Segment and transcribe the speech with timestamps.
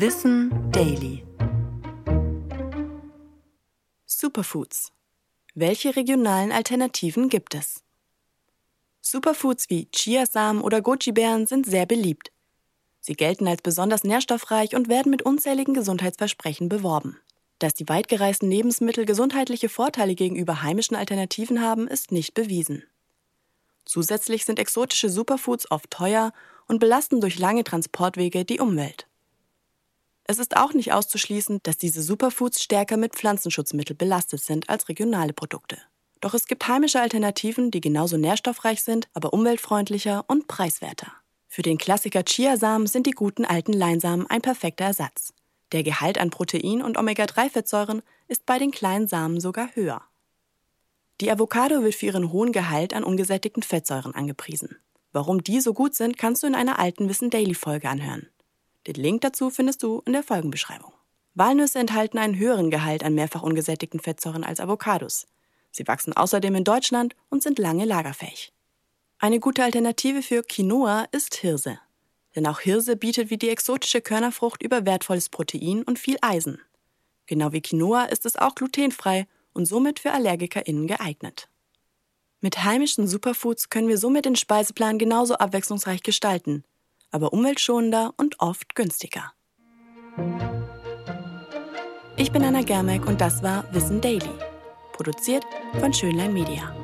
[0.00, 1.24] Wissen Daily.
[4.06, 4.92] Superfoods.
[5.56, 7.82] Welche regionalen Alternativen gibt es?
[9.00, 12.30] Superfoods wie Chiasamen oder Goji-Beeren sind sehr beliebt.
[13.00, 17.18] Sie gelten als besonders nährstoffreich und werden mit unzähligen Gesundheitsversprechen beworben.
[17.58, 22.84] Dass die weitgereisten Lebensmittel gesundheitliche Vorteile gegenüber heimischen Alternativen haben, ist nicht bewiesen.
[23.84, 26.32] Zusätzlich sind exotische Superfoods oft teuer
[26.68, 29.07] und belasten durch lange Transportwege die Umwelt.
[30.30, 35.32] Es ist auch nicht auszuschließen, dass diese Superfoods stärker mit Pflanzenschutzmitteln belastet sind als regionale
[35.32, 35.78] Produkte.
[36.20, 41.10] Doch es gibt heimische Alternativen, die genauso nährstoffreich sind, aber umweltfreundlicher und preiswerter.
[41.48, 45.32] Für den Klassiker Chiasamen sind die guten alten Leinsamen ein perfekter Ersatz.
[45.72, 50.02] Der Gehalt an Protein und Omega-3-Fettsäuren ist bei den kleinen Samen sogar höher.
[51.22, 54.76] Die Avocado wird für ihren hohen Gehalt an ungesättigten Fettsäuren angepriesen.
[55.12, 58.28] Warum die so gut sind, kannst du in einer alten Wissen Daily Folge anhören.
[58.88, 60.94] Den Link dazu findest du in der Folgenbeschreibung.
[61.34, 65.26] Walnüsse enthalten einen höheren Gehalt an mehrfach ungesättigten Fettsäuren als Avocados.
[65.70, 68.50] Sie wachsen außerdem in Deutschland und sind lange lagerfähig.
[69.18, 71.78] Eine gute Alternative für Quinoa ist Hirse.
[72.34, 76.58] Denn auch Hirse bietet wie die exotische Körnerfrucht über wertvolles Protein und viel Eisen.
[77.26, 81.50] Genau wie Quinoa ist es auch glutenfrei und somit für AllergikerInnen geeignet.
[82.40, 86.64] Mit heimischen Superfoods können wir somit den Speiseplan genauso abwechslungsreich gestalten,
[87.10, 89.32] aber umweltschonender und oft günstiger.
[92.16, 94.30] Ich bin Anna Germeck und das war Wissen Daily,
[94.92, 95.44] produziert
[95.80, 96.74] von Schönlein Media.